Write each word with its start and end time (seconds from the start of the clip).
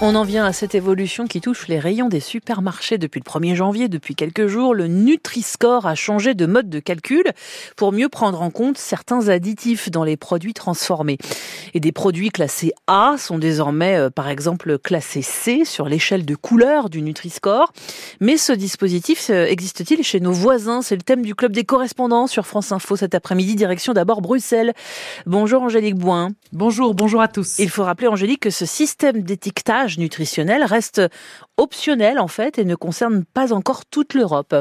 on 0.00 0.16
en 0.16 0.24
vient 0.24 0.44
à 0.44 0.52
cette 0.52 0.74
évolution 0.74 1.26
qui 1.26 1.40
touche 1.40 1.68
les 1.68 1.78
rayons 1.78 2.08
des 2.08 2.18
supermarchés 2.18 2.98
depuis 2.98 3.22
le 3.24 3.30
1er 3.30 3.54
janvier. 3.54 3.88
Depuis 3.88 4.16
quelques 4.16 4.48
jours, 4.48 4.74
le 4.74 4.88
Nutri-Score 4.88 5.86
a 5.86 5.94
changé 5.94 6.34
de 6.34 6.44
mode 6.44 6.68
de 6.68 6.80
calcul 6.80 7.22
pour 7.76 7.92
mieux 7.92 8.08
prendre 8.08 8.42
en 8.42 8.50
compte 8.50 8.78
certains 8.78 9.28
additifs 9.28 9.90
dans 9.90 10.02
les 10.02 10.16
produits 10.16 10.54
transformés. 10.54 11.18
Et 11.74 11.80
des 11.80 11.92
produits 11.92 12.30
classés 12.30 12.72
A 12.88 13.14
sont 13.16 13.38
désormais, 13.38 13.96
euh, 13.96 14.10
par 14.10 14.28
exemple, 14.28 14.76
classés 14.78 15.22
C 15.22 15.64
sur 15.64 15.88
l'échelle 15.88 16.24
de 16.24 16.34
couleur 16.34 16.90
du 16.90 17.00
Nutri-Score. 17.00 17.72
Mais 18.20 18.36
ce 18.36 18.52
dispositif 18.52 19.30
euh, 19.30 19.46
existe-t-il 19.46 20.02
chez 20.02 20.18
nos 20.18 20.32
voisins? 20.32 20.82
C'est 20.82 20.96
le 20.96 21.02
thème 21.02 21.22
du 21.22 21.36
club 21.36 21.52
des 21.52 21.64
correspondants 21.64 22.26
sur 22.26 22.46
France 22.46 22.72
Info 22.72 22.96
cet 22.96 23.14
après-midi. 23.14 23.54
Direction 23.54 23.92
d'abord 23.92 24.20
Bruxelles. 24.20 24.72
Bonjour 25.26 25.62
Angélique 25.62 25.96
Boin. 25.96 26.30
Bonjour, 26.52 26.94
bonjour 26.94 27.20
à 27.20 27.28
tous. 27.28 27.60
Il 27.60 27.70
faut 27.70 27.84
rappeler, 27.84 28.08
Angélique, 28.08 28.40
que 28.40 28.50
ce 28.50 28.66
système 28.66 29.22
d'étiquetage 29.22 29.81
nutritionnel 29.98 30.64
reste 30.64 31.02
optionnel 31.56 32.18
en 32.18 32.28
fait 32.28 32.58
et 32.58 32.64
ne 32.64 32.74
concerne 32.74 33.24
pas 33.24 33.52
encore 33.52 33.84
toute 33.86 34.14
l'Europe. 34.14 34.54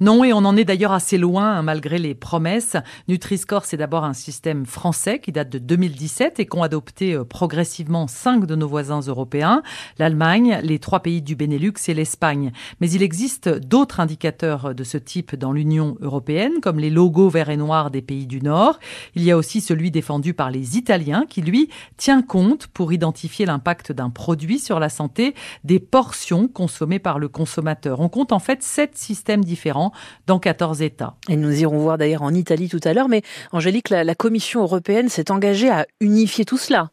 Non, 0.00 0.22
et 0.22 0.32
on 0.32 0.38
en 0.38 0.56
est 0.56 0.64
d'ailleurs 0.64 0.92
assez 0.92 1.18
loin, 1.18 1.56
hein, 1.56 1.62
malgré 1.62 1.98
les 1.98 2.14
promesses. 2.14 2.76
Nutri-Score, 3.08 3.64
c'est 3.64 3.76
d'abord 3.76 4.04
un 4.04 4.12
système 4.12 4.64
français 4.64 5.18
qui 5.18 5.32
date 5.32 5.50
de 5.50 5.58
2017 5.58 6.38
et 6.38 6.46
qu'ont 6.46 6.62
adopté 6.62 7.14
euh, 7.14 7.24
progressivement 7.24 8.06
cinq 8.06 8.46
de 8.46 8.54
nos 8.54 8.68
voisins 8.68 9.00
européens, 9.00 9.62
l'Allemagne, 9.98 10.60
les 10.62 10.78
trois 10.78 11.00
pays 11.00 11.20
du 11.20 11.34
Benelux 11.34 11.74
et 11.88 11.94
l'Espagne. 11.94 12.52
Mais 12.80 12.88
il 12.90 13.02
existe 13.02 13.48
d'autres 13.48 13.98
indicateurs 13.98 14.72
de 14.72 14.84
ce 14.84 14.98
type 14.98 15.34
dans 15.34 15.50
l'Union 15.50 15.96
européenne, 16.00 16.60
comme 16.62 16.78
les 16.78 16.90
logos 16.90 17.28
verts 17.28 17.50
et 17.50 17.56
noirs 17.56 17.90
des 17.90 18.02
pays 18.02 18.28
du 18.28 18.40
Nord. 18.40 18.78
Il 19.16 19.24
y 19.24 19.32
a 19.32 19.36
aussi 19.36 19.60
celui 19.60 19.90
défendu 19.90 20.32
par 20.32 20.52
les 20.52 20.76
Italiens, 20.76 21.24
qui 21.28 21.42
lui 21.42 21.70
tient 21.96 22.22
compte 22.22 22.68
pour 22.68 22.92
identifier 22.92 23.46
l'impact 23.46 23.90
d'un 23.90 24.10
produit 24.10 24.60
sur 24.60 24.78
la 24.78 24.90
santé 24.90 25.34
des 25.64 25.80
portions 25.80 26.46
consommées 26.46 27.00
par 27.00 27.18
le 27.18 27.28
consommateur. 27.28 27.98
On 27.98 28.08
compte 28.08 28.32
en 28.32 28.38
fait 28.38 28.62
sept 28.62 28.96
systèmes 28.96 29.44
différents 29.44 29.87
dans 30.26 30.38
14 30.38 30.82
États. 30.82 31.14
Et 31.28 31.36
nous 31.36 31.60
irons 31.60 31.78
voir 31.78 31.98
d'ailleurs 31.98 32.22
en 32.22 32.34
Italie 32.34 32.68
tout 32.68 32.80
à 32.84 32.92
l'heure, 32.92 33.08
mais 33.08 33.22
Angélique, 33.52 33.90
la 33.90 34.14
Commission 34.14 34.62
européenne 34.62 35.08
s'est 35.08 35.30
engagée 35.30 35.70
à 35.70 35.86
unifier 36.00 36.44
tout 36.44 36.58
cela. 36.58 36.90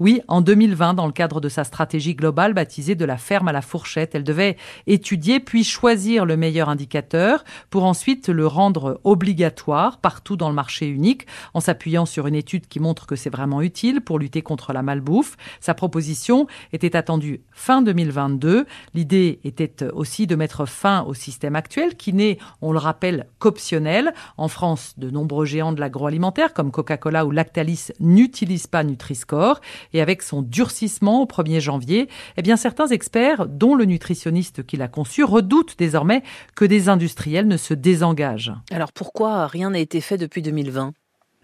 Oui, 0.00 0.20
en 0.28 0.40
2020, 0.40 0.94
dans 0.94 1.06
le 1.06 1.12
cadre 1.12 1.40
de 1.40 1.48
sa 1.48 1.64
stratégie 1.64 2.14
globale 2.14 2.54
baptisée 2.54 2.94
de 2.94 3.04
la 3.04 3.16
ferme 3.16 3.48
à 3.48 3.52
la 3.52 3.62
fourchette, 3.62 4.14
elle 4.14 4.24
devait 4.24 4.56
étudier 4.86 5.40
puis 5.40 5.64
choisir 5.64 6.24
le 6.24 6.36
meilleur 6.36 6.68
indicateur 6.68 7.44
pour 7.70 7.84
ensuite 7.84 8.28
le 8.28 8.46
rendre 8.46 9.00
obligatoire 9.04 9.98
partout 9.98 10.36
dans 10.36 10.48
le 10.48 10.54
marché 10.54 10.86
unique 10.86 11.26
en 11.54 11.60
s'appuyant 11.60 12.06
sur 12.06 12.26
une 12.26 12.34
étude 12.34 12.66
qui 12.66 12.80
montre 12.80 13.06
que 13.06 13.16
c'est 13.16 13.30
vraiment 13.30 13.62
utile 13.62 14.00
pour 14.00 14.18
lutter 14.18 14.42
contre 14.42 14.72
la 14.72 14.82
malbouffe. 14.82 15.36
Sa 15.60 15.74
proposition 15.74 16.46
était 16.72 16.96
attendue 16.96 17.42
fin 17.52 17.82
2022. 17.82 18.66
L'idée 18.94 19.40
était 19.44 19.84
aussi 19.92 20.26
de 20.26 20.36
mettre 20.36 20.66
fin 20.66 21.02
au 21.02 21.14
système 21.14 21.56
actuel 21.56 21.96
qui 21.96 22.12
n'est, 22.12 22.38
on 22.60 22.72
le 22.72 22.78
rappelle, 22.78 23.26
qu'optionnel. 23.38 24.12
En 24.36 24.48
France, 24.48 24.94
de 24.96 25.10
nombreux 25.10 25.46
géants 25.46 25.72
de 25.72 25.80
l'agroalimentaire 25.80 26.52
comme 26.52 26.70
Coca-Cola 26.70 27.26
ou 27.26 27.30
Lactalis 27.30 27.88
n'utilisent 28.00 28.66
pas 28.66 28.84
Nutri-Score 28.84 29.60
et 29.92 30.00
avec 30.00 30.22
son 30.22 30.42
durcissement 30.42 31.22
au 31.22 31.26
1er 31.26 31.60
janvier, 31.60 32.08
eh 32.36 32.42
bien 32.42 32.56
certains 32.56 32.88
experts, 32.88 33.46
dont 33.46 33.74
le 33.74 33.84
nutritionniste 33.84 34.64
qui 34.64 34.76
l'a 34.76 34.88
conçu, 34.88 35.24
redoutent 35.24 35.76
désormais 35.78 36.22
que 36.54 36.64
des 36.64 36.88
industriels 36.88 37.48
ne 37.48 37.56
se 37.56 37.74
désengagent. 37.74 38.52
Alors 38.70 38.92
pourquoi 38.92 39.46
rien 39.46 39.70
n'a 39.70 39.78
été 39.78 40.00
fait 40.00 40.18
depuis 40.18 40.42
2020 40.42 40.92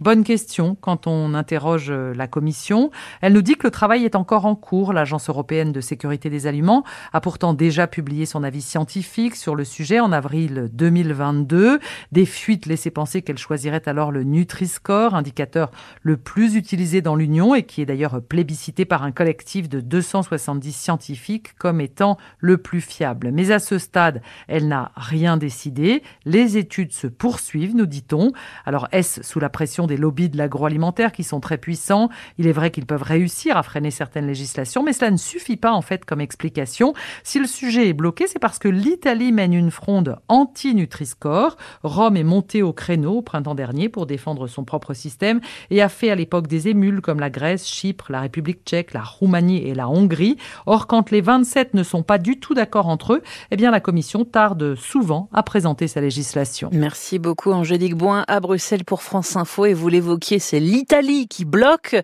Bonne 0.00 0.22
question 0.22 0.76
quand 0.80 1.08
on 1.08 1.34
interroge 1.34 1.90
euh, 1.90 2.14
la 2.14 2.28
Commission. 2.28 2.92
Elle 3.20 3.32
nous 3.32 3.42
dit 3.42 3.56
que 3.56 3.66
le 3.66 3.72
travail 3.72 4.04
est 4.04 4.14
encore 4.14 4.46
en 4.46 4.54
cours. 4.54 4.92
L'Agence 4.92 5.28
européenne 5.28 5.72
de 5.72 5.80
sécurité 5.80 6.30
des 6.30 6.46
aliments 6.46 6.84
a 7.12 7.20
pourtant 7.20 7.52
déjà 7.52 7.88
publié 7.88 8.24
son 8.24 8.44
avis 8.44 8.62
scientifique 8.62 9.34
sur 9.34 9.56
le 9.56 9.64
sujet 9.64 9.98
en 9.98 10.12
avril 10.12 10.68
2022. 10.72 11.80
Des 12.12 12.26
fuites 12.26 12.66
laissaient 12.66 12.92
penser 12.92 13.22
qu'elle 13.22 13.38
choisirait 13.38 13.88
alors 13.88 14.12
le 14.12 14.22
Nutri-Score, 14.22 15.16
indicateur 15.16 15.72
le 16.02 16.16
plus 16.16 16.54
utilisé 16.54 17.02
dans 17.02 17.16
l'Union 17.16 17.56
et 17.56 17.64
qui 17.64 17.82
est 17.82 17.86
d'ailleurs 17.86 18.22
plébiscité 18.22 18.84
par 18.84 19.02
un 19.02 19.10
collectif 19.10 19.68
de 19.68 19.80
270 19.80 20.70
scientifiques 20.70 21.54
comme 21.58 21.80
étant 21.80 22.18
le 22.38 22.58
plus 22.58 22.82
fiable. 22.82 23.32
Mais 23.32 23.50
à 23.50 23.58
ce 23.58 23.78
stade, 23.78 24.22
elle 24.46 24.68
n'a 24.68 24.92
rien 24.94 25.38
décidé. 25.38 26.04
Les 26.24 26.56
études 26.56 26.92
se 26.92 27.08
poursuivent, 27.08 27.74
nous 27.74 27.86
dit-on. 27.86 28.30
Alors 28.64 28.86
est-ce 28.92 29.24
sous 29.24 29.40
la 29.40 29.48
pression 29.48 29.87
des 29.88 29.96
lobbies 29.96 30.28
de 30.28 30.38
l'agroalimentaire 30.38 31.10
qui 31.10 31.24
sont 31.24 31.40
très 31.40 31.58
puissants. 31.58 32.08
Il 32.38 32.46
est 32.46 32.52
vrai 32.52 32.70
qu'ils 32.70 32.86
peuvent 32.86 33.02
réussir 33.02 33.56
à 33.56 33.64
freiner 33.64 33.90
certaines 33.90 34.28
législations, 34.28 34.84
mais 34.84 34.92
cela 34.92 35.10
ne 35.10 35.16
suffit 35.16 35.56
pas 35.56 35.72
en 35.72 35.82
fait 35.82 36.04
comme 36.04 36.20
explication. 36.20 36.94
Si 37.24 37.40
le 37.40 37.48
sujet 37.48 37.88
est 37.88 37.92
bloqué, 37.92 38.26
c'est 38.28 38.38
parce 38.38 38.60
que 38.60 38.68
l'Italie 38.68 39.32
mène 39.32 39.52
une 39.52 39.72
fronde 39.72 40.16
anti-Nutri-Score. 40.28 41.56
Rome 41.82 42.16
est 42.16 42.24
montée 42.24 42.62
au 42.62 42.72
créneau 42.72 43.16
au 43.16 43.22
printemps 43.22 43.56
dernier 43.56 43.88
pour 43.88 44.06
défendre 44.06 44.46
son 44.46 44.64
propre 44.64 44.94
système 44.94 45.40
et 45.70 45.82
a 45.82 45.88
fait 45.88 46.10
à 46.10 46.14
l'époque 46.14 46.46
des 46.46 46.68
émules 46.68 47.00
comme 47.00 47.20
la 47.20 47.30
Grèce, 47.30 47.66
Chypre, 47.66 48.12
la 48.12 48.20
République 48.20 48.60
tchèque, 48.64 48.92
la 48.92 49.02
Roumanie 49.02 49.66
et 49.66 49.74
la 49.74 49.88
Hongrie. 49.88 50.36
Or, 50.66 50.86
quand 50.86 51.10
les 51.10 51.20
27 51.20 51.74
ne 51.74 51.82
sont 51.82 52.02
pas 52.02 52.18
du 52.18 52.38
tout 52.38 52.54
d'accord 52.54 52.88
entre 52.88 53.14
eux, 53.14 53.22
eh 53.50 53.56
bien 53.56 53.70
la 53.70 53.80
Commission 53.80 54.24
tarde 54.24 54.74
souvent 54.74 55.28
à 55.32 55.42
présenter 55.42 55.88
sa 55.88 56.00
législation. 56.00 56.70
Merci 56.72 57.18
beaucoup 57.18 57.52
Angélique 57.52 57.94
Boin 57.94 58.24
à 58.28 58.40
Bruxelles 58.40 58.84
pour 58.84 59.02
France 59.02 59.36
Info 59.36 59.64
et 59.66 59.74
vous 59.78 59.88
l'évoquiez, 59.88 60.40
c'est 60.40 60.58
l'Italie 60.60 61.28
qui 61.28 61.44
bloque. 61.44 61.96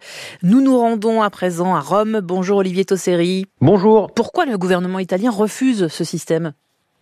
Nous 0.42 0.60
nous 0.60 0.78
rendons 0.78 1.22
à 1.22 1.28
présent 1.28 1.74
à 1.74 1.80
Rome. 1.80 2.20
Bonjour 2.22 2.58
Olivier 2.58 2.84
Tosseri. 2.84 3.46
Bonjour. 3.60 4.12
Pourquoi 4.14 4.46
le 4.46 4.56
gouvernement 4.56 5.00
italien 5.00 5.30
refuse 5.30 5.88
ce 5.88 6.04
système? 6.04 6.52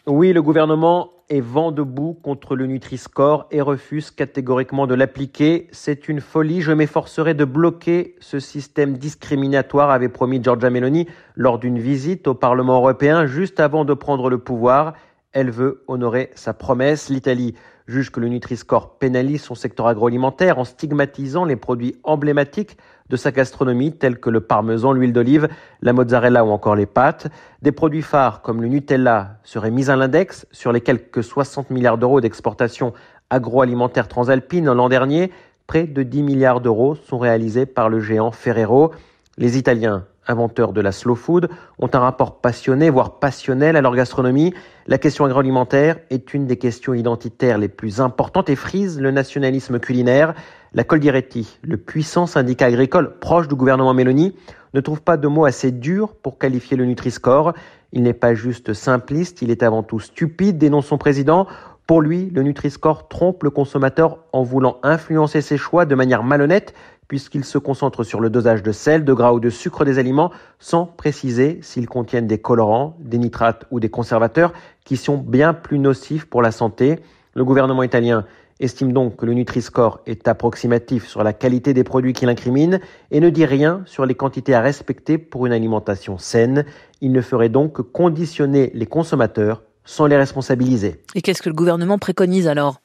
Oui, 0.07 0.33
le 0.33 0.43
gouvernement 0.43 1.11
est 1.29 1.41
vent 1.41 1.73
debout 1.73 2.19
contre 2.23 2.57
le 2.57 2.67
Nutri-Score 2.67 3.47
et 3.51 3.61
refuse 3.61 4.11
catégoriquement 4.11 4.87
de 4.87 4.95
l'appliquer. 4.95 5.69
C'est 5.73 6.09
une 6.09 6.21
folie. 6.21 6.63
Je 6.63 6.73
m'efforcerai 6.73 7.35
de 7.35 7.45
bloquer 7.45 8.17
ce 8.21 8.41
système 8.41 8.97
discriminatoire, 8.97 9.91
avait 9.91 10.09
promis 10.09 10.43
Giorgia 10.43 10.71
Meloni 10.71 11.07
lors 11.37 11.59
d'une 11.59 11.79
visite 11.79 12.27
au 12.27 12.35
Parlement 12.35 12.77
européen 12.77 13.27
juste 13.27 13.61
avant 13.61 13.85
de 13.85 13.95
prendre 13.95 14.31
le 14.31 14.39
pouvoir. 14.39 14.95
Elle 15.33 15.51
veut 15.51 15.85
honorer 15.87 16.31
sa 16.35 16.55
promesse. 16.55 17.09
L'Italie 17.09 17.55
juge 17.93 18.11
que 18.11 18.19
le 18.19 18.29
Nutri-Score 18.29 18.99
pénalise 18.99 19.43
son 19.43 19.55
secteur 19.55 19.87
agroalimentaire 19.87 20.59
en 20.59 20.65
stigmatisant 20.65 21.45
les 21.45 21.57
produits 21.57 21.95
emblématiques 22.03 22.77
de 23.09 23.17
sa 23.17 23.31
gastronomie 23.31 23.93
tels 23.93 24.19
que 24.19 24.31
le 24.31 24.41
parmesan, 24.41 24.93
l'huile 24.93 25.13
d'olive, 25.13 25.49
la 25.83 25.93
mozzarella 25.93 26.45
ou 26.45 26.49
encore 26.49 26.75
les 26.75 26.87
pâtes. 26.87 27.29
Des 27.61 27.71
produits 27.71 28.03
phares 28.03 28.43
comme 28.43 28.63
le 28.63 28.69
Nutella 28.69 29.39
seraient 29.45 29.71
mis 29.71 29.91
à 29.91 29.97
l'index 29.97 30.47
sur 30.51 30.73
les 30.73 30.81
quelques 30.81 31.23
60 31.23 31.71
milliards 31.71 31.99
d'euros 31.99 32.21
d'exportation 32.21 32.95
agroalimentaire 33.31 34.09
transalpine 34.09 34.73
l'an 34.73 34.89
dernier. 34.89 35.31
Près 35.67 35.85
de 35.85 36.03
10 36.03 36.23
milliards 36.23 36.61
d'euros 36.61 36.95
sont 36.95 37.19
réalisés 37.19 37.67
par 37.67 37.89
le 37.89 38.01
géant 38.01 38.31
Ferrero. 38.33 38.93
Les 39.37 39.59
Italiens 39.59 40.07
inventeurs 40.29 40.73
de 40.73 40.81
la 40.81 40.93
slow 40.93 41.15
food, 41.15 41.49
ont 41.79 41.91
un 41.93 41.99
rapport 41.99 42.41
passionné, 42.41 42.91
voire 42.91 43.19
passionnel 43.19 43.77
à 43.77 43.81
leur 43.81 43.95
gastronomie. 43.95 44.55
La 44.87 44.99
question 44.99 45.25
agroalimentaire 45.25 45.99
est 46.11 46.35
une 46.35 46.47
des 46.47 46.57
questions 46.57 46.95
identitaires 46.95 47.59
les 47.59 47.69
plus 47.69 48.01
importantes 48.01 48.49
et 48.49 48.57
frise 48.57 49.01
le 49.01 49.11
nationalisme 49.11 49.79
culinaire. 49.79 50.35
La 50.75 50.85
Coldiretti, 50.85 51.59
le 51.63 51.77
puissant 51.77 52.27
syndicat 52.27 52.67
agricole 52.67 53.19
proche 53.19 53.49
du 53.49 53.55
gouvernement 53.55 53.95
Mélanie, 53.95 54.35
ne 54.75 54.81
trouve 54.81 55.03
pas 55.03 55.17
de 55.17 55.29
mots 55.29 55.45
assez 55.45 55.71
durs 55.71 56.15
pour 56.15 56.39
qualifier 56.39 56.77
le 56.77 56.87
Nutri-Score. 56.87 57.53
Il 57.93 58.03
n'est 58.03 58.15
pas 58.15 58.35
juste 58.35 58.73
simpliste, 58.73 59.43
il 59.43 59.51
est 59.51 59.63
avant 59.63 59.83
tout 59.83 60.01
stupide, 60.01 60.57
dénonce 60.57 60.87
son 60.87 60.97
président. 60.97 61.47
Pour 61.93 62.01
lui, 62.01 62.31
le 62.35 62.43
Nutri-Score 62.43 63.09
trompe 63.09 63.43
le 63.43 63.51
consommateur 63.51 64.21
en 64.33 64.43
voulant 64.43 64.79
influencer 64.83 65.43
ses 65.43 65.59
choix 65.59 65.85
de 65.85 65.95
manière 65.95 66.23
malhonnête 66.23 66.73
puisqu'il 67.07 67.45
se 67.45 67.59
concentre 67.59 68.03
sur 68.03 68.19
le 68.19 68.31
dosage 68.31 68.63
de 68.63 68.73
sel, 68.73 69.05
de 69.05 69.13
gras 69.13 69.35
ou 69.35 69.41
de 69.41 69.51
sucre 69.51 69.85
des 69.85 69.99
aliments, 69.99 70.31
sans 70.59 70.87
préciser 70.87 71.59
s'ils 71.61 71.87
contiennent 71.87 72.27
des 72.27 72.39
colorants, 72.39 72.97
des 72.99 73.19
nitrates 73.19 73.67
ou 73.71 73.79
des 73.79 73.91
conservateurs 73.91 74.55
qui 74.87 74.97
sont 74.97 75.19
bien 75.19 75.53
plus 75.53 75.79
nocifs 75.79 76.25
pour 76.25 76.41
la 76.41 76.51
santé. 76.51 76.99
Le 77.35 77.45
gouvernement 77.45 77.83
italien 77.83 78.25
estime 78.59 78.95
donc 78.95 79.17
que 79.17 79.27
le 79.27 79.35
Nutri-Score 79.35 80.01
est 80.07 80.27
approximatif 80.29 81.07
sur 81.07 81.23
la 81.23 81.35
qualité 81.35 81.75
des 81.75 81.85
produits 81.85 82.15
qu'il 82.15 82.31
incrimine 82.31 82.81
et 83.11 83.21
ne 83.21 83.29
dit 83.29 83.45
rien 83.45 83.83
sur 83.85 84.07
les 84.07 84.15
quantités 84.15 84.55
à 84.55 84.63
respecter 84.63 85.19
pour 85.19 85.45
une 85.45 85.53
alimentation 85.53 86.17
saine. 86.17 86.65
Il 87.03 87.13
ne 87.13 87.21
ferait 87.21 87.51
donc 87.51 87.75
que 87.75 87.83
conditionner 87.83 88.71
les 88.73 88.87
consommateurs 88.87 89.61
sans 89.85 90.07
les 90.07 90.17
responsabiliser. 90.17 91.01
Et 91.15 91.23
qu'est-ce 91.23 91.43
que 91.43 91.49
le 91.49 91.55
gouvernement 91.55 91.99
préconise 91.99 92.49
alors? 92.49 92.81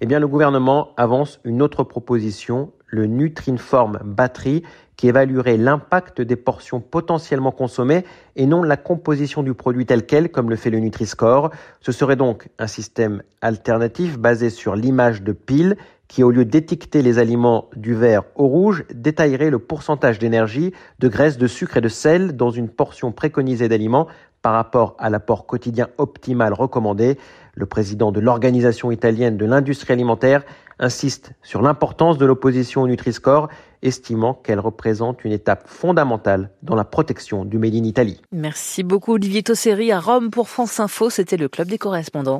Eh 0.00 0.06
bien, 0.06 0.18
le 0.18 0.28
gouvernement 0.28 0.94
avance 0.96 1.40
une 1.44 1.60
autre 1.60 1.84
proposition, 1.84 2.72
le 2.86 3.06
Nutrinform 3.06 3.98
Battery, 4.02 4.62
qui 4.96 5.08
évaluerait 5.08 5.56
l'impact 5.56 6.20
des 6.20 6.36
portions 6.36 6.80
potentiellement 6.80 7.52
consommées 7.52 8.04
et 8.36 8.46
non 8.46 8.62
la 8.62 8.76
composition 8.76 9.42
du 9.42 9.54
produit 9.54 9.86
tel 9.86 10.06
quel, 10.06 10.30
comme 10.30 10.50
le 10.50 10.56
fait 10.56 10.70
le 10.70 10.78
Nutri-Score. 10.78 11.50
Ce 11.80 11.92
serait 11.92 12.16
donc 12.16 12.48
un 12.58 12.66
système 12.66 13.22
alternatif 13.40 14.18
basé 14.18 14.50
sur 14.50 14.76
l'image 14.76 15.22
de 15.22 15.32
pile 15.32 15.76
qui, 16.10 16.24
au 16.24 16.32
lieu 16.32 16.44
d'étiqueter 16.44 17.02
les 17.02 17.20
aliments 17.20 17.70
du 17.76 17.94
vert 17.94 18.24
au 18.34 18.48
rouge, 18.48 18.84
détaillerait 18.92 19.48
le 19.48 19.60
pourcentage 19.60 20.18
d'énergie, 20.18 20.72
de 20.98 21.06
graisse, 21.06 21.38
de 21.38 21.46
sucre 21.46 21.76
et 21.76 21.80
de 21.80 21.88
sel 21.88 22.36
dans 22.36 22.50
une 22.50 22.68
portion 22.68 23.12
préconisée 23.12 23.68
d'aliments 23.68 24.08
par 24.42 24.54
rapport 24.54 24.96
à 24.98 25.08
l'apport 25.08 25.46
quotidien 25.46 25.88
optimal 25.98 26.52
recommandé. 26.52 27.16
Le 27.54 27.66
président 27.66 28.10
de 28.10 28.18
l'Organisation 28.18 28.90
italienne 28.90 29.36
de 29.36 29.44
l'industrie 29.44 29.92
alimentaire 29.92 30.42
insiste 30.80 31.32
sur 31.42 31.62
l'importance 31.62 32.18
de 32.18 32.26
l'opposition 32.26 32.82
au 32.82 32.88
Nutri-Score, 32.88 33.48
estimant 33.82 34.34
qu'elle 34.34 34.60
représente 34.60 35.24
une 35.24 35.32
étape 35.32 35.68
fondamentale 35.68 36.50
dans 36.62 36.74
la 36.74 36.84
protection 36.84 37.44
du 37.44 37.58
Made 37.58 37.74
in 37.74 37.84
Italy. 37.84 38.20
Merci 38.32 38.82
beaucoup 38.82 39.12
Olivier 39.12 39.44
Tosseri 39.44 39.92
à 39.92 40.00
Rome 40.00 40.30
pour 40.30 40.48
France 40.48 40.80
Info. 40.80 41.08
C'était 41.08 41.36
le 41.36 41.48
club 41.48 41.68
des 41.68 41.78
correspondants. 41.78 42.38